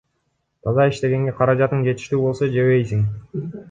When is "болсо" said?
2.27-2.53